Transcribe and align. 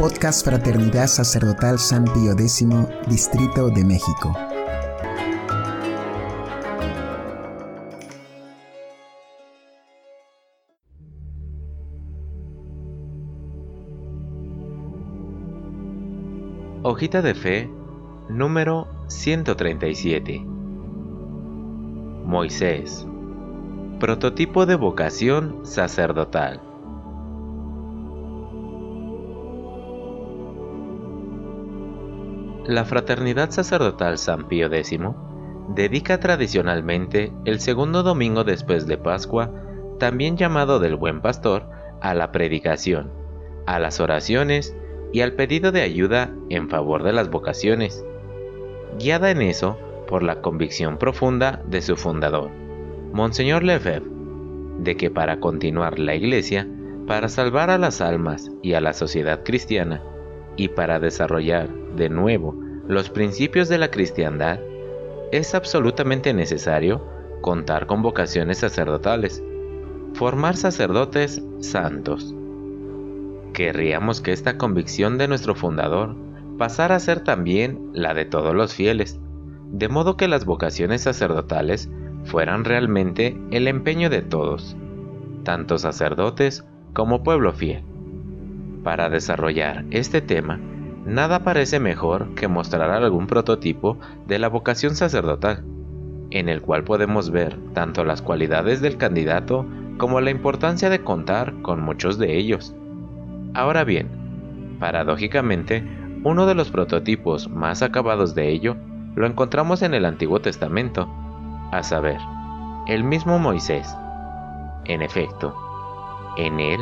Podcast 0.00 0.46
Fraternidad 0.46 1.08
Sacerdotal 1.08 1.78
San 1.78 2.04
Pío 2.04 2.32
X, 2.32 2.66
Distrito 3.06 3.68
de 3.68 3.84
México. 3.84 4.32
Hojita 16.82 17.20
de 17.20 17.34
Fe 17.34 17.70
número 18.30 18.88
137 19.08 20.40
Moisés 22.24 23.06
Prototipo 23.98 24.64
de 24.64 24.76
vocación 24.76 25.60
sacerdotal 25.66 26.69
La 32.66 32.84
Fraternidad 32.84 33.50
Sacerdotal 33.50 34.18
San 34.18 34.46
Pío 34.46 34.66
X 34.66 34.98
dedica 35.74 36.20
tradicionalmente 36.20 37.32
el 37.46 37.58
segundo 37.58 38.02
domingo 38.02 38.44
después 38.44 38.86
de 38.86 38.98
Pascua, 38.98 39.50
también 39.98 40.36
llamado 40.36 40.78
del 40.78 40.96
Buen 40.96 41.22
Pastor, 41.22 41.64
a 42.02 42.14
la 42.14 42.32
predicación, 42.32 43.10
a 43.66 43.78
las 43.78 43.98
oraciones 43.98 44.76
y 45.10 45.22
al 45.22 45.32
pedido 45.32 45.72
de 45.72 45.80
ayuda 45.80 46.34
en 46.50 46.68
favor 46.68 47.02
de 47.02 47.14
las 47.14 47.30
vocaciones, 47.30 48.04
guiada 48.98 49.30
en 49.30 49.40
eso 49.40 49.78
por 50.06 50.22
la 50.22 50.42
convicción 50.42 50.98
profunda 50.98 51.62
de 51.66 51.80
su 51.80 51.96
fundador, 51.96 52.50
Monseñor 53.12 53.62
Lefebvre, 53.62 54.10
de 54.78 54.96
que 54.96 55.10
para 55.10 55.40
continuar 55.40 55.98
la 55.98 56.14
Iglesia, 56.14 56.68
para 57.06 57.28
salvar 57.28 57.70
a 57.70 57.78
las 57.78 58.02
almas 58.02 58.50
y 58.62 58.74
a 58.74 58.80
la 58.80 58.92
sociedad 58.92 59.44
cristiana, 59.44 60.02
y 60.60 60.68
para 60.68 61.00
desarrollar 61.00 61.68
de 61.96 62.08
nuevo 62.08 62.54
los 62.86 63.08
principios 63.08 63.68
de 63.68 63.78
la 63.78 63.90
cristiandad, 63.90 64.60
es 65.32 65.54
absolutamente 65.54 66.34
necesario 66.34 67.06
contar 67.40 67.86
con 67.86 68.02
vocaciones 68.02 68.58
sacerdotales, 68.58 69.42
formar 70.14 70.56
sacerdotes 70.56 71.42
santos, 71.60 72.34
Querríamos 73.52 74.20
que 74.20 74.32
esta 74.32 74.56
convicción 74.56 75.18
de 75.18 75.28
nuestro 75.28 75.54
fundador 75.54 76.14
pasara 76.56 76.96
a 76.96 77.00
ser 77.00 77.24
también 77.24 77.90
la 77.92 78.14
de 78.14 78.24
todos 78.24 78.54
los 78.54 78.74
fieles, 78.74 79.18
de 79.72 79.88
modo 79.88 80.16
que 80.16 80.28
las 80.28 80.44
vocaciones 80.44 81.02
sacerdotales 81.02 81.90
fueran 82.24 82.64
realmente 82.64 83.36
el 83.50 83.66
empeño 83.66 84.08
de 84.08 84.22
todos, 84.22 84.76
tanto 85.42 85.78
sacerdotes 85.78 86.64
como 86.92 87.22
pueblo 87.22 87.52
fiel. 87.52 87.84
Para 88.82 89.10
desarrollar 89.10 89.84
este 89.90 90.22
tema, 90.22 90.58
nada 91.04 91.44
parece 91.44 91.80
mejor 91.80 92.34
que 92.34 92.48
mostrar 92.48 92.90
algún 92.90 93.26
prototipo 93.26 93.98
de 94.26 94.38
la 94.38 94.48
vocación 94.48 94.96
sacerdotal, 94.96 95.64
en 96.30 96.48
el 96.48 96.62
cual 96.62 96.84
podemos 96.84 97.30
ver 97.30 97.58
tanto 97.74 98.04
las 98.04 98.22
cualidades 98.22 98.80
del 98.80 98.96
candidato 98.96 99.66
como 99.98 100.20
la 100.20 100.30
importancia 100.30 100.88
de 100.88 101.02
contar 101.02 101.60
con 101.60 101.82
muchos 101.82 102.16
de 102.18 102.38
ellos. 102.38 102.74
Ahora 103.52 103.84
bien, 103.84 104.08
paradójicamente, 104.78 105.84
uno 106.22 106.46
de 106.46 106.54
los 106.54 106.70
prototipos 106.70 107.50
más 107.50 107.82
acabados 107.82 108.34
de 108.34 108.48
ello 108.48 108.76
lo 109.14 109.26
encontramos 109.26 109.82
en 109.82 109.92
el 109.92 110.06
Antiguo 110.06 110.40
Testamento, 110.40 111.08
a 111.72 111.82
saber, 111.82 112.18
el 112.86 113.04
mismo 113.04 113.38
Moisés. 113.38 113.94
En 114.86 115.02
efecto, 115.02 115.54
en 116.36 116.60
él 116.60 116.80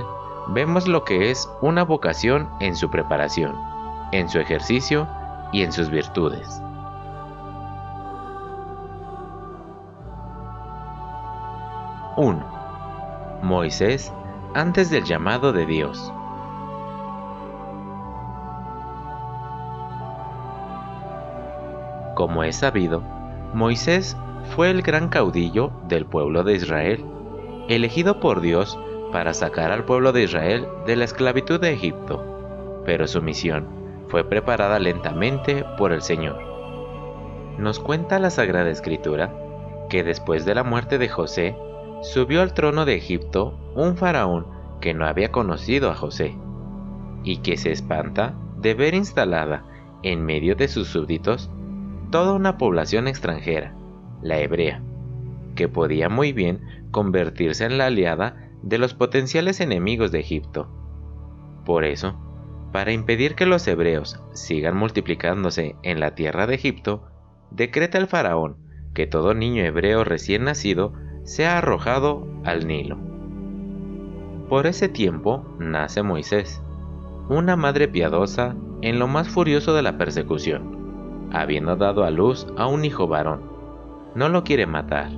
vemos 0.48 0.88
lo 0.88 1.04
que 1.04 1.30
es 1.30 1.48
una 1.60 1.84
vocación 1.84 2.48
en 2.60 2.74
su 2.74 2.90
preparación, 2.90 3.54
en 4.12 4.28
su 4.28 4.38
ejercicio 4.38 5.06
y 5.52 5.62
en 5.62 5.72
sus 5.72 5.90
virtudes. 5.90 6.62
¡1! 12.16 12.42
Moisés 13.42 14.12
antes 14.54 14.90
del 14.90 15.04
llamado 15.04 15.52
de 15.52 15.66
Dios. 15.66 16.12
Como 22.16 22.42
es 22.42 22.56
sabido, 22.56 23.02
Moisés 23.54 24.16
fue 24.56 24.70
el 24.70 24.82
gran 24.82 25.08
caudillo 25.08 25.70
del 25.86 26.06
pueblo 26.06 26.42
de 26.42 26.54
Israel, 26.54 27.04
elegido 27.68 28.18
por 28.18 28.40
Dios 28.40 28.76
para 29.12 29.34
sacar 29.34 29.70
al 29.72 29.84
pueblo 29.84 30.12
de 30.12 30.24
Israel 30.24 30.66
de 30.86 30.96
la 30.96 31.04
esclavitud 31.04 31.60
de 31.60 31.72
Egipto, 31.72 32.82
pero 32.84 33.06
su 33.06 33.22
misión 33.22 33.66
fue 34.08 34.24
preparada 34.24 34.78
lentamente 34.78 35.64
por 35.76 35.92
el 35.92 36.02
Señor. 36.02 36.38
Nos 37.58 37.78
cuenta 37.78 38.18
la 38.18 38.30
Sagrada 38.30 38.70
Escritura 38.70 39.32
que 39.88 40.04
después 40.04 40.44
de 40.44 40.54
la 40.54 40.64
muerte 40.64 40.98
de 40.98 41.08
José, 41.08 41.56
subió 42.02 42.42
al 42.42 42.54
trono 42.54 42.84
de 42.84 42.94
Egipto 42.94 43.58
un 43.74 43.96
faraón 43.96 44.46
que 44.80 44.94
no 44.94 45.06
había 45.06 45.32
conocido 45.32 45.90
a 45.90 45.94
José, 45.94 46.36
y 47.24 47.38
que 47.38 47.56
se 47.56 47.72
espanta 47.72 48.34
de 48.56 48.74
ver 48.74 48.94
instalada 48.94 49.64
en 50.02 50.24
medio 50.24 50.54
de 50.54 50.68
sus 50.68 50.88
súbditos 50.88 51.50
toda 52.10 52.32
una 52.32 52.56
población 52.58 53.08
extranjera, 53.08 53.74
la 54.22 54.38
hebrea, 54.38 54.82
que 55.56 55.68
podía 55.68 56.08
muy 56.08 56.32
bien 56.32 56.60
convertirse 56.90 57.64
en 57.64 57.78
la 57.78 57.86
aliada 57.86 58.47
de 58.62 58.78
los 58.78 58.94
potenciales 58.94 59.60
enemigos 59.60 60.10
de 60.12 60.20
Egipto. 60.20 60.68
Por 61.64 61.84
eso, 61.84 62.18
para 62.72 62.92
impedir 62.92 63.34
que 63.34 63.46
los 63.46 63.66
hebreos 63.66 64.20
sigan 64.32 64.76
multiplicándose 64.76 65.76
en 65.82 66.00
la 66.00 66.14
tierra 66.14 66.46
de 66.46 66.54
Egipto, 66.54 67.04
decreta 67.50 67.98
el 67.98 68.06
faraón 68.06 68.56
que 68.94 69.06
todo 69.06 69.34
niño 69.34 69.62
hebreo 69.64 70.04
recién 70.04 70.44
nacido 70.44 70.92
sea 71.24 71.58
arrojado 71.58 72.26
al 72.44 72.66
Nilo. 72.66 72.98
Por 74.48 74.66
ese 74.66 74.88
tiempo 74.88 75.44
nace 75.58 76.02
Moisés, 76.02 76.62
una 77.28 77.56
madre 77.56 77.86
piadosa 77.86 78.56
en 78.80 78.98
lo 78.98 79.06
más 79.06 79.28
furioso 79.28 79.74
de 79.74 79.82
la 79.82 79.98
persecución 79.98 80.78
habiendo 81.32 81.76
dado 81.76 82.04
a 82.04 82.10
luz 82.10 82.46
a 82.56 82.66
un 82.66 82.84
hijo 82.84 83.06
varón. 83.06 83.42
No 84.14 84.28
lo 84.28 84.44
quiere 84.44 84.66
matar, 84.66 85.10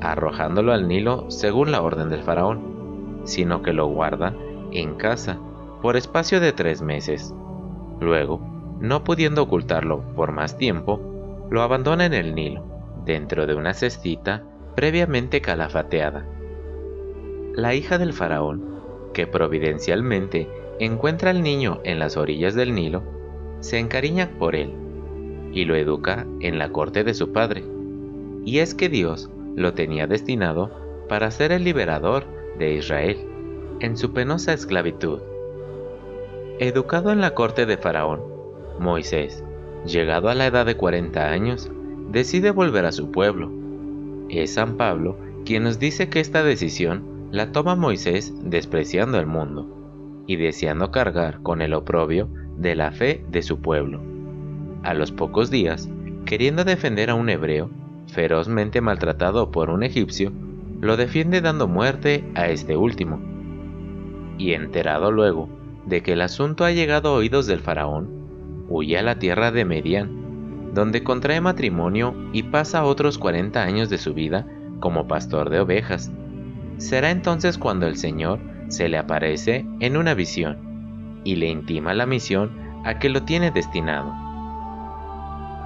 arrojándolo 0.00 0.72
al 0.72 0.88
Nilo 0.88 1.30
según 1.30 1.72
la 1.72 1.82
orden 1.82 2.08
del 2.08 2.22
faraón, 2.22 3.20
sino 3.24 3.62
que 3.62 3.72
lo 3.72 3.86
guarda 3.88 4.34
en 4.72 4.94
casa 4.94 5.38
por 5.82 5.96
espacio 5.96 6.40
de 6.40 6.52
tres 6.52 6.82
meses. 6.82 7.34
Luego, 8.00 8.40
no 8.80 9.04
pudiendo 9.04 9.42
ocultarlo 9.42 10.02
por 10.14 10.32
más 10.32 10.58
tiempo, 10.58 11.00
lo 11.50 11.62
abandona 11.62 12.06
en 12.06 12.14
el 12.14 12.34
Nilo, 12.34 12.62
dentro 13.04 13.46
de 13.46 13.54
una 13.54 13.72
cestita 13.72 14.42
previamente 14.74 15.40
calafateada. 15.40 16.26
La 17.54 17.74
hija 17.74 17.98
del 17.98 18.12
faraón, 18.12 18.76
que 19.14 19.26
providencialmente 19.26 20.48
encuentra 20.78 21.30
al 21.30 21.42
niño 21.42 21.80
en 21.84 21.98
las 21.98 22.16
orillas 22.16 22.54
del 22.54 22.74
Nilo, 22.74 23.02
se 23.60 23.78
encariña 23.78 24.30
por 24.38 24.54
él 24.54 24.74
y 25.52 25.64
lo 25.64 25.74
educa 25.74 26.26
en 26.40 26.58
la 26.58 26.70
corte 26.70 27.02
de 27.02 27.14
su 27.14 27.32
padre. 27.32 27.64
Y 28.44 28.58
es 28.58 28.74
que 28.74 28.90
Dios 28.90 29.30
lo 29.56 29.72
tenía 29.74 30.06
destinado 30.06 30.70
para 31.08 31.30
ser 31.32 31.50
el 31.50 31.64
liberador 31.64 32.24
de 32.58 32.74
Israel 32.74 33.16
en 33.80 33.96
su 33.96 34.12
penosa 34.12 34.52
esclavitud. 34.52 35.20
Educado 36.60 37.10
en 37.10 37.20
la 37.20 37.34
corte 37.34 37.66
de 37.66 37.76
Faraón, 37.76 38.22
Moisés, 38.78 39.42
llegado 39.86 40.28
a 40.28 40.34
la 40.34 40.46
edad 40.46 40.66
de 40.66 40.76
40 40.76 41.30
años, 41.30 41.70
decide 42.10 42.50
volver 42.50 42.84
a 42.84 42.92
su 42.92 43.10
pueblo. 43.10 43.50
Es 44.28 44.54
San 44.54 44.76
Pablo 44.76 45.16
quien 45.44 45.64
nos 45.64 45.78
dice 45.78 46.08
que 46.08 46.20
esta 46.20 46.42
decisión 46.42 47.28
la 47.30 47.52
toma 47.52 47.76
Moisés 47.76 48.34
despreciando 48.42 49.18
el 49.18 49.26
mundo 49.26 50.24
y 50.26 50.36
deseando 50.36 50.90
cargar 50.90 51.40
con 51.42 51.62
el 51.62 51.72
oprobio 51.74 52.28
de 52.56 52.74
la 52.74 52.92
fe 52.92 53.24
de 53.30 53.42
su 53.42 53.60
pueblo. 53.60 54.00
A 54.82 54.94
los 54.94 55.12
pocos 55.12 55.50
días, 55.50 55.88
queriendo 56.24 56.64
defender 56.64 57.10
a 57.10 57.14
un 57.14 57.28
hebreo, 57.28 57.70
ferozmente 58.06 58.80
maltratado 58.80 59.50
por 59.50 59.70
un 59.70 59.82
egipcio, 59.82 60.32
lo 60.80 60.96
defiende 60.96 61.40
dando 61.40 61.68
muerte 61.68 62.24
a 62.34 62.48
este 62.48 62.76
último. 62.76 63.20
Y 64.38 64.52
enterado 64.52 65.10
luego 65.10 65.48
de 65.86 66.02
que 66.02 66.12
el 66.12 66.20
asunto 66.20 66.64
ha 66.64 66.72
llegado 66.72 67.10
a 67.10 67.12
oídos 67.12 67.46
del 67.46 67.60
faraón, 67.60 68.08
huye 68.68 68.98
a 68.98 69.02
la 69.02 69.18
tierra 69.18 69.50
de 69.50 69.64
Medián, 69.64 70.72
donde 70.74 71.02
contrae 71.02 71.40
matrimonio 71.40 72.14
y 72.32 72.42
pasa 72.44 72.84
otros 72.84 73.18
40 73.18 73.62
años 73.62 73.88
de 73.88 73.98
su 73.98 74.12
vida 74.12 74.46
como 74.80 75.08
pastor 75.08 75.48
de 75.48 75.60
ovejas. 75.60 76.12
Será 76.76 77.10
entonces 77.10 77.56
cuando 77.56 77.86
el 77.86 77.96
Señor 77.96 78.40
se 78.68 78.88
le 78.88 78.98
aparece 78.98 79.64
en 79.80 79.96
una 79.96 80.14
visión 80.14 81.20
y 81.24 81.36
le 81.36 81.48
intima 81.48 81.94
la 81.94 82.06
misión 82.06 82.50
a 82.84 82.98
que 82.98 83.08
lo 83.08 83.22
tiene 83.22 83.50
destinado. 83.50 84.12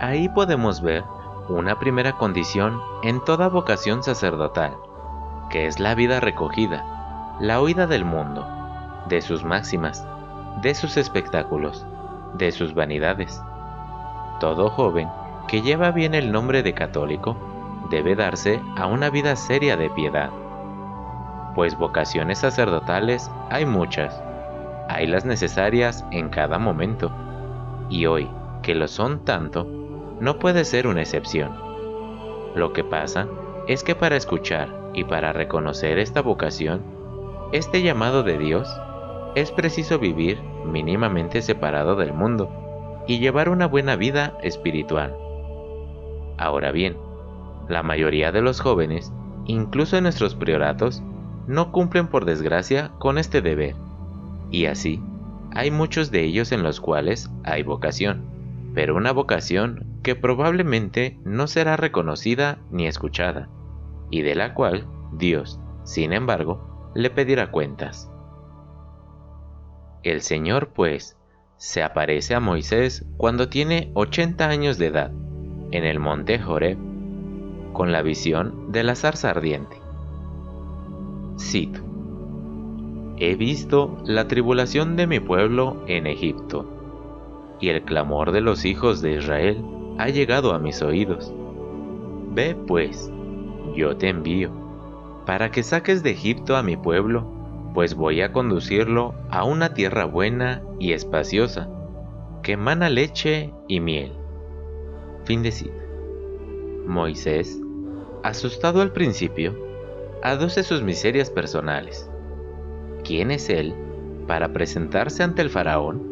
Ahí 0.00 0.28
podemos 0.28 0.80
ver 0.80 1.02
una 1.56 1.78
primera 1.78 2.16
condición 2.16 2.80
en 3.02 3.20
toda 3.24 3.48
vocación 3.48 4.02
sacerdotal, 4.02 4.76
que 5.50 5.66
es 5.66 5.80
la 5.80 5.94
vida 5.94 6.20
recogida, 6.20 7.36
la 7.40 7.60
huida 7.60 7.86
del 7.86 8.04
mundo, 8.04 8.46
de 9.08 9.20
sus 9.20 9.44
máximas, 9.44 10.06
de 10.62 10.74
sus 10.74 10.96
espectáculos, 10.96 11.86
de 12.34 12.52
sus 12.52 12.74
vanidades. 12.74 13.42
Todo 14.38 14.70
joven 14.70 15.08
que 15.48 15.62
lleva 15.62 15.90
bien 15.90 16.14
el 16.14 16.30
nombre 16.30 16.62
de 16.62 16.74
católico 16.74 17.36
debe 17.90 18.14
darse 18.14 18.60
a 18.76 18.86
una 18.86 19.10
vida 19.10 19.34
seria 19.34 19.76
de 19.76 19.90
piedad, 19.90 20.30
pues 21.54 21.76
vocaciones 21.76 22.38
sacerdotales 22.38 23.30
hay 23.50 23.66
muchas, 23.66 24.22
hay 24.88 25.06
las 25.06 25.24
necesarias 25.24 26.04
en 26.12 26.28
cada 26.28 26.58
momento, 26.58 27.10
y 27.88 28.06
hoy, 28.06 28.30
que 28.62 28.74
lo 28.74 28.86
son 28.86 29.24
tanto, 29.24 29.66
no 30.20 30.38
puede 30.38 30.64
ser 30.64 30.86
una 30.86 31.00
excepción. 31.00 31.50
Lo 32.54 32.72
que 32.72 32.84
pasa 32.84 33.26
es 33.66 33.82
que 33.82 33.94
para 33.94 34.16
escuchar 34.16 34.90
y 34.94 35.04
para 35.04 35.32
reconocer 35.32 35.98
esta 35.98 36.20
vocación, 36.20 36.82
este 37.52 37.82
llamado 37.82 38.22
de 38.22 38.38
Dios, 38.38 38.68
es 39.34 39.50
preciso 39.50 39.98
vivir 39.98 40.40
mínimamente 40.64 41.40
separado 41.42 41.96
del 41.96 42.12
mundo 42.12 43.04
y 43.06 43.18
llevar 43.18 43.48
una 43.48 43.66
buena 43.66 43.96
vida 43.96 44.36
espiritual. 44.42 45.14
Ahora 46.36 46.72
bien, 46.72 46.96
la 47.68 47.82
mayoría 47.82 48.32
de 48.32 48.42
los 48.42 48.60
jóvenes, 48.60 49.12
incluso 49.46 49.96
en 49.96 50.04
nuestros 50.04 50.34
prioratos, 50.34 51.02
no 51.46 51.72
cumplen 51.72 52.08
por 52.08 52.24
desgracia 52.24 52.90
con 52.98 53.18
este 53.18 53.40
deber. 53.40 53.74
Y 54.50 54.66
así, 54.66 55.02
hay 55.52 55.70
muchos 55.70 56.10
de 56.10 56.24
ellos 56.24 56.52
en 56.52 56.62
los 56.62 56.80
cuales 56.80 57.30
hay 57.44 57.62
vocación, 57.62 58.24
pero 58.80 58.96
una 58.96 59.12
vocación 59.12 59.84
que 60.02 60.14
probablemente 60.14 61.18
no 61.22 61.48
será 61.48 61.76
reconocida 61.76 62.60
ni 62.70 62.86
escuchada, 62.86 63.50
y 64.10 64.22
de 64.22 64.34
la 64.34 64.54
cual 64.54 64.86
Dios, 65.12 65.60
sin 65.84 66.14
embargo, 66.14 66.90
le 66.94 67.10
pedirá 67.10 67.50
cuentas. 67.50 68.10
El 70.02 70.22
Señor, 70.22 70.68
pues, 70.68 71.18
se 71.58 71.82
aparece 71.82 72.34
a 72.34 72.40
Moisés 72.40 73.04
cuando 73.18 73.50
tiene 73.50 73.90
80 73.92 74.48
años 74.48 74.78
de 74.78 74.86
edad, 74.86 75.12
en 75.72 75.84
el 75.84 76.00
monte 76.00 76.38
Joreb, 76.38 76.78
con 77.74 77.92
la 77.92 78.00
visión 78.00 78.72
de 78.72 78.82
la 78.82 78.94
zarza 78.94 79.28
ardiente. 79.28 79.76
Cito. 81.38 81.82
He 83.18 83.34
visto 83.34 83.98
la 84.06 84.26
tribulación 84.26 84.96
de 84.96 85.06
mi 85.06 85.20
pueblo 85.20 85.84
en 85.86 86.06
Egipto, 86.06 86.79
y 87.60 87.68
el 87.68 87.82
clamor 87.82 88.32
de 88.32 88.40
los 88.40 88.64
hijos 88.64 89.02
de 89.02 89.12
Israel 89.12 89.64
ha 89.98 90.08
llegado 90.08 90.54
a 90.54 90.58
mis 90.58 90.82
oídos. 90.82 91.32
Ve 92.32 92.56
pues, 92.66 93.12
yo 93.74 93.96
te 93.96 94.08
envío, 94.08 94.50
para 95.26 95.50
que 95.50 95.62
saques 95.62 96.02
de 96.02 96.10
Egipto 96.10 96.56
a 96.56 96.62
mi 96.62 96.76
pueblo, 96.76 97.26
pues 97.74 97.94
voy 97.94 98.22
a 98.22 98.32
conducirlo 98.32 99.14
a 99.30 99.44
una 99.44 99.74
tierra 99.74 100.04
buena 100.04 100.62
y 100.78 100.92
espaciosa, 100.92 101.68
que 102.42 102.52
emana 102.52 102.88
leche 102.88 103.52
y 103.68 103.80
miel. 103.80 104.12
Fin 105.24 105.42
de 105.42 105.52
cita. 105.52 105.74
Moisés, 106.86 107.60
asustado 108.24 108.80
al 108.80 108.92
principio, 108.92 109.54
aduce 110.22 110.62
sus 110.62 110.82
miserias 110.82 111.30
personales. 111.30 112.10
¿Quién 113.04 113.30
es 113.30 113.48
él 113.50 113.74
para 114.26 114.52
presentarse 114.52 115.22
ante 115.22 115.42
el 115.42 115.50
faraón? 115.50 116.09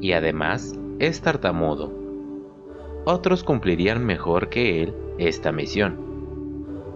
Y 0.00 0.12
además 0.12 0.78
es 0.98 1.20
tartamudo. 1.20 1.92
Otros 3.04 3.44
cumplirían 3.44 4.04
mejor 4.04 4.48
que 4.48 4.82
él 4.82 4.94
esta 5.18 5.52
misión. 5.52 5.98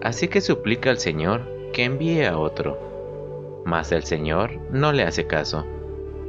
Así 0.01 0.27
que 0.27 0.41
suplica 0.41 0.89
al 0.89 0.97
Señor 0.97 1.47
que 1.73 1.83
envíe 1.83 2.25
a 2.25 2.37
otro. 2.37 2.77
Mas 3.65 3.91
el 3.91 4.03
Señor 4.03 4.59
no 4.71 4.91
le 4.91 5.03
hace 5.03 5.27
caso 5.27 5.65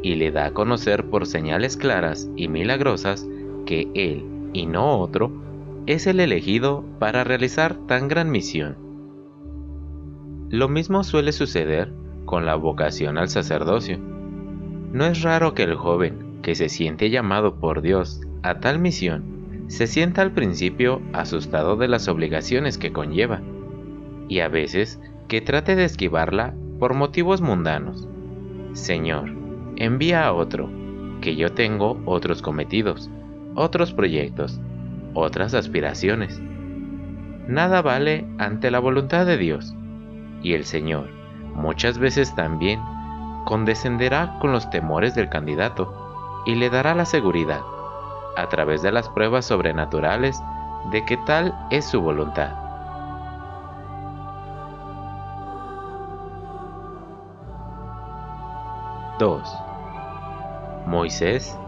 y 0.03 0.15
le 0.15 0.31
da 0.31 0.47
a 0.47 0.51
conocer 0.53 1.05
por 1.07 1.27
señales 1.27 1.77
claras 1.77 2.29
y 2.37 2.49
milagrosas 2.49 3.27
que 3.67 3.89
él 3.95 4.25
y 4.53 4.67
no 4.67 4.99
otro 4.99 5.31
es 5.87 6.07
el 6.07 6.21
elegido 6.21 6.85
para 6.99 7.25
realizar 7.25 7.75
tan 7.87 8.09
gran 8.09 8.31
misión. 8.31 8.77
Lo 10.51 10.69
mismo 10.69 11.05
suele 11.05 11.33
suceder 11.33 11.93
con 12.25 12.45
la 12.45 12.55
vocación 12.55 13.19
al 13.19 13.29
sacerdocio. 13.29 13.99
No 14.93 15.07
es 15.07 15.23
raro 15.23 15.55
que 15.55 15.63
el 15.63 15.75
joven 15.77 16.30
que 16.43 16.55
se 16.55 16.69
siente 16.69 17.11
llamado 17.11 17.61
por 17.61 17.83
Dios 17.83 18.21
a 18.43 18.61
tal 18.61 18.79
misión 18.79 19.41
se 19.71 19.87
sienta 19.87 20.23
al 20.23 20.33
principio 20.33 21.01
asustado 21.13 21.77
de 21.77 21.87
las 21.87 22.09
obligaciones 22.09 22.77
que 22.77 22.93
conlleva 22.93 23.41
y 24.29 24.41
a 24.41 24.49
veces 24.49 25.01
que 25.29 25.41
trate 25.41 25.77
de 25.77 25.85
esquivarla 25.85 26.55
por 26.81 26.95
motivos 26.95 27.41
mundanos. 27.41 28.09
Señor, 28.73 29.31
envía 29.77 30.27
a 30.27 30.33
otro, 30.33 30.69
que 31.21 31.37
yo 31.37 31.53
tengo 31.53 32.01
otros 32.05 32.43
cometidos, 32.43 33.11
otros 33.55 33.93
proyectos, 33.93 34.61
otras 35.15 35.55
aspiraciones. 35.55 36.41
Nada 37.47 37.81
vale 37.81 38.27
ante 38.39 38.73
la 38.73 38.81
voluntad 38.81 39.25
de 39.25 39.37
Dios, 39.37 39.75
y 40.43 40.55
el 40.55 40.65
Señor 40.65 41.11
muchas 41.55 41.99
veces 41.99 42.35
también 42.35 42.81
condescenderá 43.45 44.39
con 44.41 44.51
los 44.51 44.69
temores 44.71 45.15
del 45.15 45.29
candidato 45.29 46.00
y 46.45 46.55
le 46.55 46.71
dará 46.71 46.95
la 46.95 47.05
seguridad, 47.05 47.63
a 48.37 48.49
través 48.49 48.83
de 48.83 48.93
las 48.93 49.09
pruebas 49.09 49.45
sobrenaturales, 49.45 50.43
de 50.91 51.05
que 51.05 51.17
tal 51.19 51.55
es 51.71 51.85
su 51.85 52.01
voluntad. 52.01 52.55
(2) 59.19 59.43
Moisés, 60.87 61.59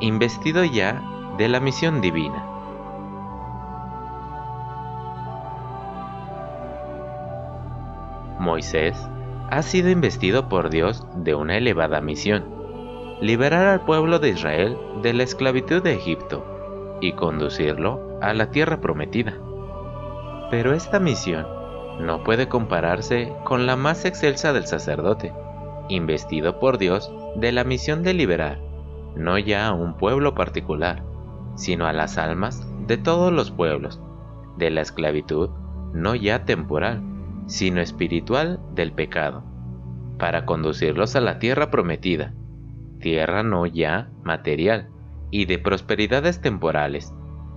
investido 0.00 0.64
ya 0.64 1.02
de 1.36 1.48
la 1.48 1.60
misión 1.60 2.00
divina. 2.00 2.42
Moisés 8.38 8.96
ha 9.50 9.62
sido 9.62 9.90
investido 9.90 10.48
por 10.48 10.70
Dios 10.70 11.06
de 11.14 11.34
una 11.34 11.56
elevada 11.56 12.00
misión, 12.00 12.53
liberar 13.24 13.66
al 13.68 13.80
pueblo 13.86 14.18
de 14.18 14.28
Israel 14.28 14.76
de 15.00 15.14
la 15.14 15.22
esclavitud 15.22 15.82
de 15.82 15.94
Egipto 15.94 16.98
y 17.00 17.12
conducirlo 17.12 18.18
a 18.20 18.34
la 18.34 18.50
tierra 18.50 18.82
prometida. 18.82 19.38
Pero 20.50 20.74
esta 20.74 21.00
misión 21.00 21.46
no 22.00 22.22
puede 22.22 22.48
compararse 22.48 23.32
con 23.44 23.64
la 23.64 23.76
más 23.76 24.04
excelsa 24.04 24.52
del 24.52 24.66
sacerdote, 24.66 25.32
investido 25.88 26.60
por 26.60 26.76
Dios 26.76 27.10
de 27.36 27.50
la 27.50 27.64
misión 27.64 28.02
de 28.02 28.12
liberar, 28.12 28.60
no 29.16 29.38
ya 29.38 29.68
a 29.68 29.72
un 29.72 29.96
pueblo 29.96 30.34
particular, 30.34 31.02
sino 31.54 31.86
a 31.86 31.94
las 31.94 32.18
almas 32.18 32.66
de 32.86 32.98
todos 32.98 33.32
los 33.32 33.50
pueblos, 33.50 34.02
de 34.58 34.68
la 34.68 34.82
esclavitud 34.82 35.48
no 35.94 36.14
ya 36.14 36.44
temporal, 36.44 37.00
sino 37.46 37.80
espiritual 37.80 38.60
del 38.74 38.92
pecado, 38.92 39.44
para 40.18 40.44
conducirlos 40.44 41.16
a 41.16 41.22
la 41.22 41.38
tierra 41.38 41.70
prometida, 41.70 42.34
tierra 43.04 43.42
no 43.42 43.66
ya 43.66 44.08
material 44.22 44.88
y 45.30 45.44
de 45.44 45.58
prosperidades 45.58 46.40
temporales, 46.40 47.12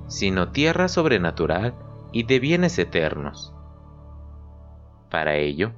sino 0.09 0.51
tierra 0.51 0.89
sobrenatural 0.89 1.73
y 2.11 2.23
de 2.23 2.41
bienes 2.41 2.77
eternos. 2.77 3.53
Para 5.09 5.37
ello, 5.37 5.71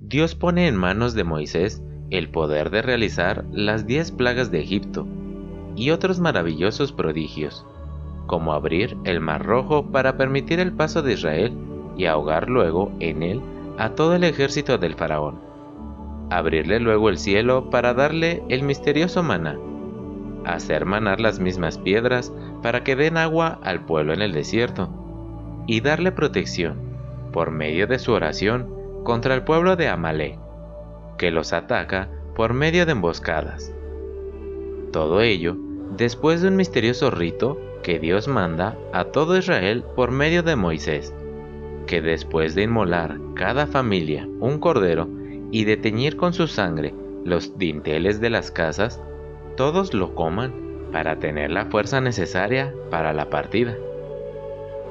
Dios 0.00 0.34
pone 0.34 0.66
en 0.66 0.74
manos 0.74 1.14
de 1.14 1.22
Moisés 1.22 1.80
el 2.10 2.28
poder 2.28 2.70
de 2.70 2.82
realizar 2.82 3.44
las 3.52 3.86
diez 3.86 4.10
plagas 4.10 4.50
de 4.50 4.62
Egipto 4.62 5.06
y 5.76 5.90
otros 5.90 6.18
maravillosos 6.18 6.90
prodigios, 6.90 7.64
como 8.26 8.52
abrir 8.52 8.96
el 9.04 9.20
mar 9.20 9.46
rojo 9.46 9.92
para 9.92 10.16
permitir 10.16 10.58
el 10.58 10.72
paso 10.72 11.02
de 11.02 11.12
Israel 11.12 11.56
y 11.96 12.06
ahogar 12.06 12.50
luego 12.50 12.90
en 12.98 13.22
él 13.22 13.40
a 13.78 13.90
todo 13.90 14.16
el 14.16 14.24
ejército 14.24 14.76
del 14.76 14.96
faraón. 14.96 15.43
Abrirle 16.30 16.80
luego 16.80 17.08
el 17.08 17.18
cielo 17.18 17.70
para 17.70 17.94
darle 17.94 18.42
el 18.48 18.62
misterioso 18.62 19.22
maná. 19.22 19.58
Hacer 20.44 20.84
manar 20.84 21.20
las 21.20 21.38
mismas 21.38 21.78
piedras 21.78 22.32
para 22.62 22.84
que 22.84 22.96
den 22.96 23.16
agua 23.16 23.58
al 23.62 23.84
pueblo 23.84 24.12
en 24.12 24.22
el 24.22 24.32
desierto. 24.32 24.88
Y 25.66 25.80
darle 25.80 26.12
protección, 26.12 26.76
por 27.32 27.50
medio 27.50 27.86
de 27.86 27.98
su 27.98 28.12
oración, 28.12 28.68
contra 29.04 29.34
el 29.34 29.42
pueblo 29.42 29.76
de 29.76 29.88
Amalek, 29.88 30.38
que 31.18 31.30
los 31.30 31.52
ataca 31.52 32.08
por 32.34 32.52
medio 32.52 32.86
de 32.86 32.92
emboscadas. 32.92 33.72
Todo 34.92 35.20
ello 35.20 35.56
después 35.96 36.42
de 36.42 36.48
un 36.48 36.56
misterioso 36.56 37.10
rito 37.10 37.60
que 37.82 37.98
Dios 37.98 38.28
manda 38.28 38.76
a 38.92 39.04
todo 39.04 39.36
Israel 39.36 39.84
por 39.94 40.10
medio 40.10 40.42
de 40.42 40.56
Moisés, 40.56 41.14
que 41.86 42.00
después 42.00 42.54
de 42.54 42.62
inmolar 42.62 43.18
cada 43.34 43.66
familia 43.66 44.26
un 44.40 44.58
cordero 44.58 45.08
y 45.54 45.66
de 45.66 45.76
teñir 45.76 46.16
con 46.16 46.32
su 46.32 46.48
sangre 46.48 46.92
los 47.24 47.56
dinteles 47.56 48.20
de 48.20 48.28
las 48.28 48.50
casas, 48.50 49.00
todos 49.56 49.94
lo 49.94 50.16
coman 50.16 50.52
para 50.90 51.20
tener 51.20 51.52
la 51.52 51.66
fuerza 51.66 52.00
necesaria 52.00 52.74
para 52.90 53.12
la 53.12 53.30
partida. 53.30 53.76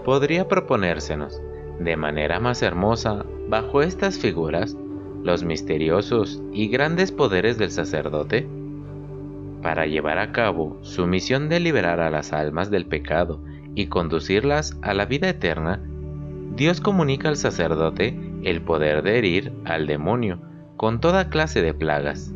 Podría 0.05 0.47
proponérsenos, 0.47 1.41
de 1.79 1.97
manera 1.97 2.39
más 2.39 2.61
hermosa, 2.61 3.25
bajo 3.49 3.81
estas 3.81 4.17
figuras, 4.17 4.77
los 5.21 5.43
misteriosos 5.43 6.41
y 6.53 6.69
grandes 6.69 7.11
poderes 7.11 7.57
del 7.57 7.71
sacerdote? 7.71 8.47
Para 9.61 9.85
llevar 9.85 10.17
a 10.17 10.31
cabo 10.31 10.77
su 10.81 11.07
misión 11.07 11.49
de 11.49 11.59
liberar 11.59 11.99
a 11.99 12.09
las 12.09 12.31
almas 12.31 12.71
del 12.71 12.85
pecado 12.85 13.41
y 13.75 13.87
conducirlas 13.87 14.79
a 14.81 14.93
la 14.93 15.07
vida 15.07 15.27
eterna, 15.27 15.81
Dios 16.55 16.79
comunica 16.79 17.27
al 17.27 17.35
sacerdote 17.35 18.17
el 18.43 18.61
poder 18.61 19.03
de 19.03 19.17
herir 19.17 19.51
al 19.65 19.87
demonio 19.87 20.39
con 20.83 20.99
toda 20.99 21.29
clase 21.29 21.61
de 21.61 21.73
plagas, 21.73 22.33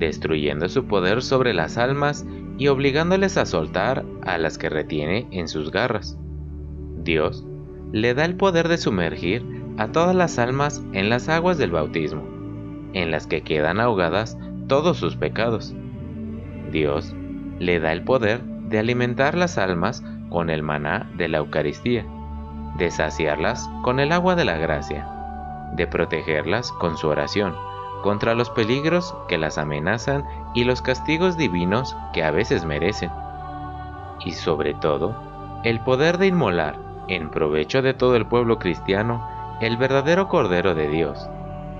destruyendo 0.00 0.68
su 0.68 0.86
poder 0.88 1.22
sobre 1.22 1.54
las 1.54 1.78
almas 1.78 2.26
y 2.58 2.66
obligándoles 2.66 3.36
a 3.36 3.46
soltar 3.46 4.04
a 4.26 4.36
las 4.36 4.58
que 4.58 4.68
retiene 4.68 5.28
en 5.30 5.46
sus 5.46 5.70
garras. 5.70 6.18
Dios 7.04 7.46
le 7.92 8.14
da 8.14 8.24
el 8.24 8.34
poder 8.34 8.66
de 8.66 8.78
sumergir 8.78 9.46
a 9.78 9.92
todas 9.92 10.16
las 10.16 10.40
almas 10.40 10.82
en 10.92 11.08
las 11.08 11.28
aguas 11.28 11.56
del 11.56 11.70
bautismo, 11.70 12.24
en 12.94 13.12
las 13.12 13.28
que 13.28 13.42
quedan 13.42 13.78
ahogadas 13.78 14.36
todos 14.66 14.96
sus 14.96 15.14
pecados. 15.14 15.72
Dios 16.72 17.14
le 17.60 17.78
da 17.78 17.92
el 17.92 18.02
poder 18.02 18.42
de 18.42 18.80
alimentar 18.80 19.36
las 19.36 19.56
almas 19.56 20.02
con 20.30 20.50
el 20.50 20.64
maná 20.64 21.08
de 21.16 21.28
la 21.28 21.38
Eucaristía, 21.38 22.04
de 22.76 22.90
saciarlas 22.90 23.70
con 23.84 24.00
el 24.00 24.10
agua 24.10 24.34
de 24.34 24.46
la 24.46 24.56
gracia, 24.58 25.08
de 25.76 25.86
protegerlas 25.86 26.72
con 26.72 26.96
su 26.96 27.06
oración 27.06 27.54
contra 28.04 28.34
los 28.34 28.50
peligros 28.50 29.16
que 29.28 29.38
las 29.38 29.56
amenazan 29.56 30.26
y 30.52 30.64
los 30.64 30.82
castigos 30.82 31.38
divinos 31.38 31.96
que 32.12 32.22
a 32.22 32.30
veces 32.30 32.66
merecen. 32.66 33.10
Y 34.22 34.32
sobre 34.32 34.74
todo, 34.74 35.16
el 35.64 35.80
poder 35.80 36.18
de 36.18 36.26
inmolar, 36.26 36.78
en 37.08 37.30
provecho 37.30 37.80
de 37.80 37.94
todo 37.94 38.14
el 38.16 38.26
pueblo 38.26 38.58
cristiano, 38.58 39.26
el 39.62 39.78
verdadero 39.78 40.28
Cordero 40.28 40.74
de 40.74 40.88
Dios, 40.88 41.30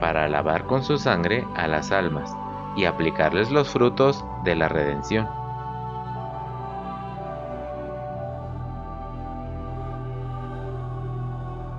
para 0.00 0.26
lavar 0.26 0.64
con 0.64 0.82
su 0.82 0.96
sangre 0.96 1.46
a 1.56 1.68
las 1.68 1.92
almas 1.92 2.34
y 2.74 2.86
aplicarles 2.86 3.50
los 3.50 3.68
frutos 3.68 4.24
de 4.44 4.54
la 4.54 4.70
redención. 4.70 5.28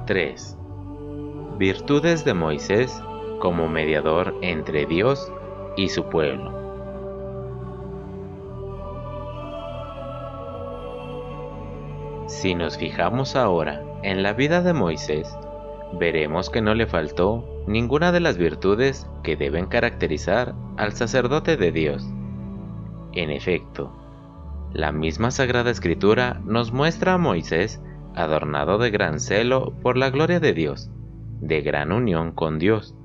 (3) 0.05 0.55
Virtudes 1.57 2.23
de 2.23 2.35
Moisés 2.35 3.01
como 3.39 3.67
mediador 3.67 4.35
entre 4.41 4.85
Dios 4.85 5.31
y 5.75 5.89
su 5.89 6.05
pueblo. 6.05 6.55
Si 12.27 12.55
nos 12.55 12.77
fijamos 12.77 13.35
ahora 13.35 13.83
en 14.03 14.23
la 14.23 14.33
vida 14.33 14.61
de 14.61 14.73
Moisés, 14.73 15.37
veremos 15.93 16.49
que 16.49 16.61
no 16.61 16.73
le 16.73 16.87
faltó 16.87 17.45
ninguna 17.67 18.11
de 18.11 18.19
las 18.19 18.37
virtudes 18.37 19.07
que 19.23 19.35
deben 19.35 19.67
caracterizar 19.67 20.53
al 20.77 20.93
sacerdote 20.93 21.57
de 21.57 21.71
Dios. 21.71 22.05
En 23.13 23.29
efecto, 23.29 23.91
la 24.73 24.91
misma 24.91 25.31
Sagrada 25.31 25.71
Escritura 25.71 26.41
nos 26.43 26.71
muestra 26.71 27.13
a 27.13 27.17
Moisés 27.17 27.81
adornado 28.15 28.77
de 28.77 28.91
gran 28.91 29.19
celo 29.19 29.73
por 29.81 29.97
la 29.97 30.09
gloria 30.09 30.39
de 30.39 30.53
Dios, 30.53 30.89
de 31.39 31.61
gran 31.61 31.91
unión 31.91 32.31
con 32.31 32.59
Dios, 32.59 32.95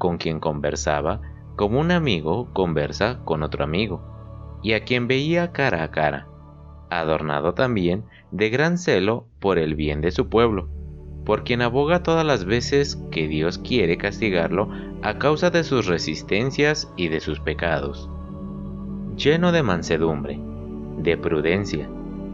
con 0.00 0.16
quien 0.16 0.40
conversaba 0.40 1.20
como 1.56 1.78
un 1.78 1.90
amigo 1.90 2.48
conversa 2.54 3.20
con 3.26 3.42
otro 3.42 3.62
amigo, 3.62 4.00
y 4.62 4.72
a 4.72 4.82
quien 4.82 5.06
veía 5.06 5.52
cara 5.52 5.82
a 5.82 5.90
cara, 5.90 6.26
adornado 6.88 7.52
también 7.52 8.04
de 8.30 8.48
gran 8.48 8.78
celo 8.78 9.26
por 9.40 9.58
el 9.58 9.74
bien 9.74 10.00
de 10.00 10.10
su 10.10 10.30
pueblo, 10.30 10.70
por 11.26 11.44
quien 11.44 11.60
aboga 11.60 12.02
todas 12.02 12.24
las 12.24 12.46
veces 12.46 12.96
que 13.10 13.28
Dios 13.28 13.58
quiere 13.58 13.98
castigarlo 13.98 14.70
a 15.02 15.18
causa 15.18 15.50
de 15.50 15.64
sus 15.64 15.86
resistencias 15.86 16.90
y 16.96 17.08
de 17.08 17.20
sus 17.20 17.38
pecados. 17.38 18.08
Lleno 19.16 19.52
de 19.52 19.62
mansedumbre, 19.62 20.40
de 20.96 21.18
prudencia, 21.18 21.90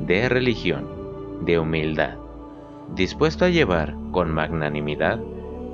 de 0.06 0.28
religión, 0.28 0.86
de 1.44 1.58
humildad, 1.58 2.14
dispuesto 2.94 3.44
a 3.44 3.48
llevar 3.48 3.96
con 4.12 4.32
magnanimidad 4.32 5.18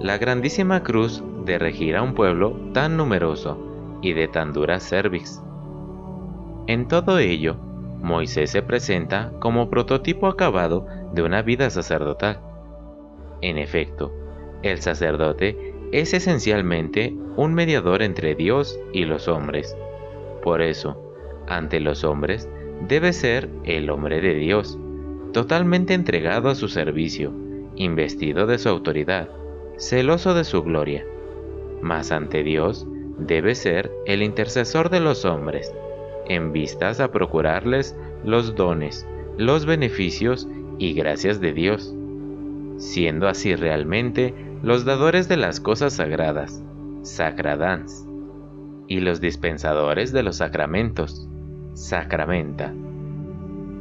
la 0.01 0.17
grandísima 0.17 0.83
cruz 0.83 1.23
de 1.45 1.59
regir 1.59 1.97
a 1.97 2.03
un 2.03 2.15
pueblo 2.15 2.57
tan 2.73 2.97
numeroso 2.97 3.59
y 4.03 4.13
de 4.13 4.29
tan 4.29 4.53
dura 4.53 4.81
cervix. 4.81 5.43
En 6.67 6.89
todo 6.89 7.19
ello, 7.19 7.57
Moisés 8.01 8.51
se 8.51 8.63
presenta 8.63 9.33
como 9.39 9.71
prototipo 9.71 10.27
acabado 10.27 10.87
de 11.13 11.23
una 11.23 11.43
vida 11.43 11.71
sacerdotal 11.71 12.41
en 13.43 13.59
efecto, 13.59 14.13
el 14.63 14.81
sacerdote 14.81 15.75
es 15.91 16.15
esencialmente 16.15 17.13
un 17.37 17.53
mediador 17.55 18.03
entre 18.03 18.37
Dios 18.37 18.79
y 18.93 19.05
los 19.05 19.27
hombres. 19.27 19.77
Por 20.43 20.63
eso, 20.63 20.97
ante 21.49 21.81
los 21.81 22.05
hombres, 22.05 22.49
debe 22.89 23.13
ser 23.13 23.51
el 23.65 23.91
hombre 23.91 24.21
de 24.21 24.35
Dios, 24.35 24.79
totalmente 25.33 25.93
entregado 25.93 26.49
a 26.49 26.55
su 26.55 26.69
servicio, 26.69 27.33
investido 27.75 28.47
de 28.47 28.59
su 28.59 28.69
autoridad, 28.69 29.29
celoso 29.77 30.35
de 30.35 30.45
su 30.45 30.63
gloria. 30.63 31.05
Mas 31.83 32.12
ante 32.12 32.43
Dios 32.43 32.87
debe 33.19 33.55
ser 33.55 33.91
el 34.07 34.23
intercesor 34.23 34.89
de 34.89 35.01
los 35.01 35.25
hombres, 35.27 35.75
en 36.27 36.53
vistas 36.53 37.01
a 37.01 37.12
procurarles 37.12 37.97
los 38.25 38.55
dones, 38.55 39.07
los 39.37 39.67
beneficios 39.67 40.49
y 40.79 40.95
gracias 40.95 41.41
de 41.41 41.53
Dios 41.53 41.95
siendo 42.83 43.29
así 43.29 43.55
realmente 43.55 44.35
los 44.62 44.85
dadores 44.85 45.29
de 45.29 45.37
las 45.37 45.61
cosas 45.61 45.95
sagradas, 45.95 46.62
sacradans, 47.03 48.07
y 48.89 49.01
los 49.01 49.21
dispensadores 49.21 50.12
de 50.12 50.25
los 50.25 50.37
sacramentos, 50.39 51.29
sacramenta. 51.75 52.75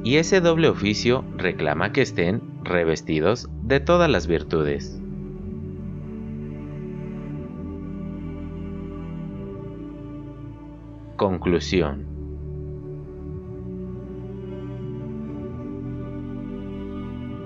Y 0.03 0.17
ese 0.17 0.39
doble 0.39 0.70
oficio 0.70 1.25
reclama 1.36 1.91
que 1.91 2.03
estén 2.03 2.41
revestidos 2.63 3.50
de 3.63 3.79
todas 3.79 4.10
las 4.10 4.27
virtudes. 4.27 5.00
Conclusión 11.21 12.07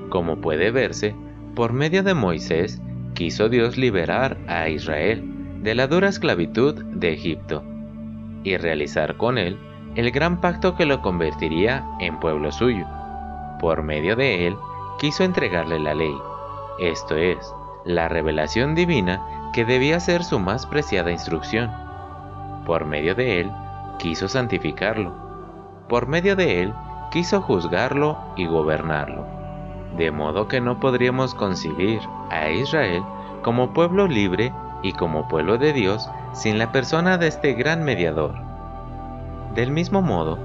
Como 0.09 0.39
puede 0.39 0.71
verse, 0.71 1.13
por 1.55 1.73
medio 1.73 2.01
de 2.01 2.13
Moisés, 2.13 2.81
quiso 3.15 3.49
Dios 3.49 3.75
liberar 3.75 4.37
a 4.47 4.69
Israel 4.69 5.61
de 5.61 5.75
la 5.75 5.87
dura 5.87 6.07
esclavitud 6.07 6.85
de 6.85 7.11
Egipto 7.11 7.65
y 8.45 8.55
realizar 8.55 9.17
con 9.17 9.37
él 9.37 9.57
el 9.95 10.09
gran 10.11 10.39
pacto 10.39 10.77
que 10.77 10.85
lo 10.85 11.01
convertiría 11.01 11.85
en 11.99 12.17
pueblo 12.21 12.53
suyo. 12.53 12.85
Por 13.59 13.83
medio 13.83 14.15
de 14.15 14.47
él, 14.47 14.55
quiso 14.99 15.25
entregarle 15.25 15.79
la 15.79 15.93
ley, 15.93 16.15
esto 16.79 17.17
es, 17.17 17.53
la 17.83 18.07
revelación 18.07 18.73
divina 18.73 19.51
que 19.53 19.65
debía 19.65 19.99
ser 19.99 20.23
su 20.23 20.39
más 20.39 20.65
preciada 20.65 21.11
instrucción. 21.11 21.69
Por 22.65 22.85
medio 22.85 23.15
de 23.15 23.41
él, 23.41 23.51
quiso 23.97 24.27
santificarlo. 24.27 25.13
Por 25.89 26.07
medio 26.07 26.35
de 26.35 26.61
él, 26.61 26.73
quiso 27.11 27.41
juzgarlo 27.41 28.17
y 28.35 28.45
gobernarlo 28.47 29.35
de 29.97 30.11
modo 30.11 30.47
que 30.47 30.61
no 30.61 30.79
podríamos 30.79 31.33
concebir 31.33 32.01
a 32.29 32.49
Israel 32.49 33.03
como 33.41 33.73
pueblo 33.73 34.07
libre 34.07 34.53
y 34.83 34.93
como 34.93 35.27
pueblo 35.27 35.57
de 35.57 35.73
Dios 35.73 36.09
sin 36.33 36.57
la 36.57 36.71
persona 36.71 37.17
de 37.17 37.27
este 37.27 37.53
gran 37.53 37.83
mediador. 37.83 38.35
Del 39.53 39.71
mismo 39.71 40.01
modo, 40.01 40.37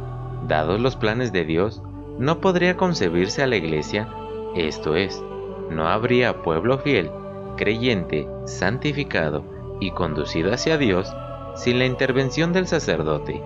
dados 0.47 0.81
los 0.81 0.97
planes 0.97 1.33
de 1.33 1.45
Dios, 1.45 1.83
no 2.19 2.41
podría 2.41 2.77
concebirse 2.77 3.43
a 3.43 3.47
la 3.47 3.57
iglesia, 3.57 4.09
esto 4.55 4.95
es, 4.95 5.23
no 5.71 5.89
habría 5.89 6.43
pueblo 6.43 6.79
fiel, 6.79 7.11
creyente, 7.57 8.29
santificado 8.45 9.43
y 9.81 9.91
conducido 9.93 10.53
hacia 10.53 10.79
Dios 10.79 11.13
sin 11.57 11.79
la 11.79 11.87
intervención 11.87 12.53
del 12.53 12.67
sacerdote, 12.67 13.43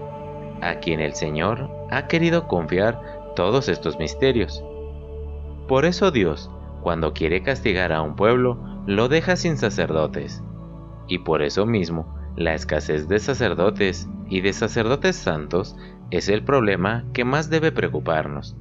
a 0.60 0.76
quien 0.76 1.00
el 1.00 1.14
Señor 1.14 1.70
ha 1.90 2.06
querido 2.06 2.48
confiar 2.48 3.00
todos 3.36 3.68
estos 3.68 3.98
misterios. 3.98 4.64
Por 5.68 5.84
eso 5.84 6.10
Dios, 6.10 6.50
cuando 6.82 7.12
quiere 7.12 7.42
castigar 7.42 7.92
a 7.92 8.02
un 8.02 8.16
pueblo, 8.16 8.58
lo 8.86 9.08
deja 9.08 9.36
sin 9.36 9.56
sacerdotes. 9.56 10.42
Y 11.08 11.18
por 11.18 11.42
eso 11.42 11.66
mismo, 11.66 12.14
la 12.36 12.54
escasez 12.54 13.08
de 13.08 13.18
sacerdotes 13.18 14.08
y 14.28 14.40
de 14.40 14.52
sacerdotes 14.52 15.16
santos 15.16 15.76
es 16.10 16.28
el 16.28 16.44
problema 16.44 17.04
que 17.12 17.24
más 17.24 17.50
debe 17.50 17.72
preocuparnos 17.72 18.56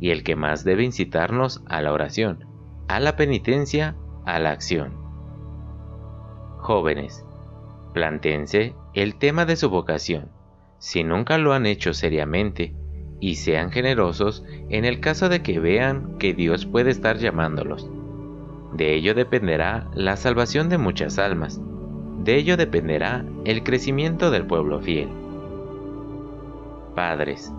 y 0.00 0.10
el 0.10 0.22
que 0.22 0.36
más 0.36 0.64
debe 0.64 0.84
incitarnos 0.84 1.62
a 1.66 1.82
la 1.82 1.92
oración, 1.92 2.46
a 2.88 3.00
la 3.00 3.16
penitencia, 3.16 3.96
a 4.24 4.38
la 4.38 4.50
acción. 4.50 4.94
Jóvenes, 6.58 7.24
plantense 7.92 8.74
el 8.94 9.16
tema 9.16 9.44
de 9.44 9.56
su 9.56 9.70
vocación. 9.70 10.30
Si 10.78 11.04
nunca 11.04 11.38
lo 11.38 11.52
han 11.52 11.66
hecho 11.66 11.92
seriamente, 11.92 12.74
y 13.20 13.36
sean 13.36 13.70
generosos 13.70 14.44
en 14.68 14.84
el 14.84 15.00
caso 15.00 15.28
de 15.28 15.42
que 15.42 15.58
vean 15.58 16.18
que 16.18 16.34
Dios 16.34 16.66
puede 16.66 16.90
estar 16.90 17.18
llamándolos. 17.18 17.90
De 18.74 18.94
ello 18.94 19.14
dependerá 19.14 19.88
la 19.94 20.16
salvación 20.16 20.68
de 20.68 20.78
muchas 20.78 21.18
almas. 21.18 21.60
De 22.22 22.36
ello 22.36 22.56
dependerá 22.56 23.24
el 23.44 23.62
crecimiento 23.64 24.30
del 24.30 24.46
pueblo 24.46 24.80
fiel. 24.80 25.08
Padres, 26.94 27.52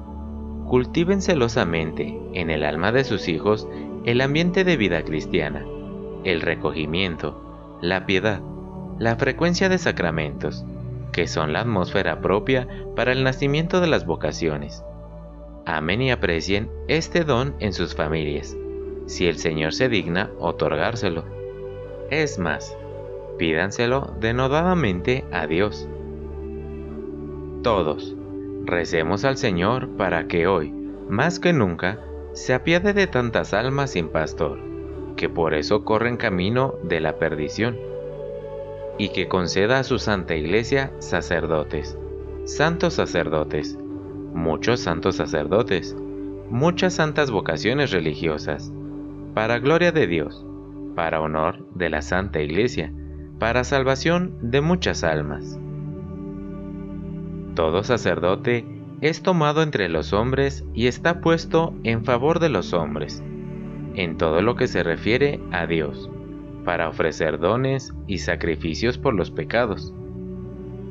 cultiven 0.67 1.21
celosamente 1.21 2.17
en 2.33 2.49
el 2.49 2.63
alma 2.63 2.91
de 2.91 3.03
sus 3.03 3.27
hijos 3.27 3.67
el 4.05 4.21
ambiente 4.21 4.63
de 4.63 4.77
vida 4.77 5.03
cristiana, 5.03 5.65
el 6.23 6.41
recogimiento, 6.41 7.77
la 7.81 8.05
piedad, 8.05 8.41
la 8.99 9.15
frecuencia 9.15 9.69
de 9.69 9.77
sacramentos, 9.77 10.65
que 11.13 11.25
son 11.25 11.53
la 11.53 11.61
atmósfera 11.61 12.19
propia 12.19 12.67
para 12.95 13.13
el 13.13 13.23
nacimiento 13.23 13.79
de 13.79 13.87
las 13.87 14.05
vocaciones. 14.05 14.83
Amen 15.65 16.01
y 16.01 16.11
aprecien 16.11 16.69
este 16.87 17.23
don 17.23 17.55
en 17.59 17.71
sus 17.71 17.95
familias, 17.95 18.57
si 19.05 19.27
el 19.27 19.37
Señor 19.37 19.73
se 19.73 19.87
digna 19.87 20.31
otorgárselo. 20.37 21.23
Es 22.11 22.39
más, 22.39 22.77
pídanselo 23.37 24.13
denodadamente 24.19 25.23
a 25.31 25.47
Dios. 25.47 25.87
Todos, 27.63 28.15
recemos 28.65 29.23
al 29.23 29.37
Señor 29.37 29.95
para 29.95 30.27
que 30.27 30.45
hoy, 30.45 30.71
más 31.07 31.39
que 31.39 31.53
nunca, 31.53 31.99
se 32.33 32.53
apiade 32.53 32.93
de 32.93 33.07
tantas 33.07 33.53
almas 33.53 33.91
sin 33.91 34.09
pastor, 34.09 34.59
que 35.15 35.29
por 35.29 35.53
eso 35.53 35.85
corren 35.85 36.17
camino 36.17 36.75
de 36.83 36.99
la 36.99 37.17
perdición, 37.17 37.88
y 38.99 39.09
que 39.09 39.27
conceda 39.27 39.79
a 39.79 39.83
su 39.83 39.97
Santa 39.97 40.35
Iglesia 40.35 40.91
sacerdotes, 40.99 41.97
santos 42.43 42.95
sacerdotes, 42.95 43.79
muchos 44.33 44.81
santos 44.81 45.15
sacerdotes, 45.15 45.95
muchas 46.49 46.95
santas 46.95 47.31
vocaciones 47.31 47.91
religiosas, 47.91 48.71
para 49.33 49.57
gloria 49.59 49.93
de 49.93 50.05
Dios, 50.05 50.45
para 50.95 51.21
honor 51.21 51.65
de 51.73 51.89
la 51.89 52.01
Santa 52.01 52.41
Iglesia, 52.41 52.93
para 53.39 53.63
salvación 53.63 54.35
de 54.41 54.59
muchas 54.59 55.05
almas. 55.05 55.57
Todo 57.55 57.83
sacerdote 57.83 58.65
es 58.99 59.23
tomado 59.23 59.63
entre 59.63 59.87
los 59.87 60.11
hombres 60.11 60.65
y 60.73 60.87
está 60.87 61.21
puesto 61.21 61.73
en 61.83 62.03
favor 62.03 62.39
de 62.39 62.49
los 62.49 62.73
hombres, 62.73 63.23
en 63.95 64.17
todo 64.17 64.41
lo 64.41 64.57
que 64.57 64.67
se 64.67 64.83
refiere 64.83 65.39
a 65.51 65.67
Dios, 65.67 66.09
para 66.65 66.89
ofrecer 66.89 67.39
dones 67.39 67.93
y 68.07 68.19
sacrificios 68.19 68.97
por 68.97 69.13
los 69.13 69.31
pecados. 69.31 69.93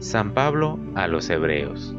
San 0.00 0.32
Pablo 0.32 0.78
a 0.94 1.08
los 1.08 1.28
Hebreos. 1.28 1.94